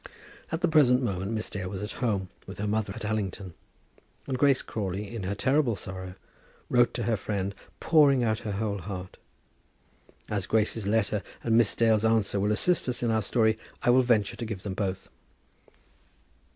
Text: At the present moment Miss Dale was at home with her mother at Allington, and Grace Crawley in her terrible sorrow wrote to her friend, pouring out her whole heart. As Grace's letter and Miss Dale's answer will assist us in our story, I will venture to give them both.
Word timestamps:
At 0.51 0.61
the 0.61 0.67
present 0.67 1.03
moment 1.03 1.31
Miss 1.31 1.47
Dale 1.47 1.69
was 1.69 1.83
at 1.83 1.91
home 2.01 2.29
with 2.47 2.57
her 2.57 2.65
mother 2.65 2.91
at 2.95 3.05
Allington, 3.05 3.53
and 4.25 4.35
Grace 4.35 4.63
Crawley 4.63 5.15
in 5.15 5.21
her 5.25 5.35
terrible 5.35 5.75
sorrow 5.75 6.15
wrote 6.71 6.95
to 6.95 7.03
her 7.03 7.15
friend, 7.15 7.53
pouring 7.79 8.23
out 8.23 8.39
her 8.39 8.53
whole 8.53 8.79
heart. 8.79 9.17
As 10.27 10.47
Grace's 10.47 10.87
letter 10.87 11.21
and 11.43 11.55
Miss 11.55 11.75
Dale's 11.75 12.03
answer 12.03 12.39
will 12.39 12.51
assist 12.51 12.89
us 12.89 13.03
in 13.03 13.11
our 13.11 13.21
story, 13.21 13.59
I 13.83 13.91
will 13.91 14.01
venture 14.01 14.35
to 14.37 14.43
give 14.45 14.63
them 14.63 14.73
both. 14.73 15.07